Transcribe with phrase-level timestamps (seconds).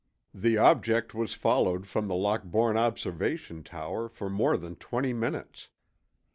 [0.33, 5.69] The object was followed from the Lockbourne observation tower for more than 20 minutes.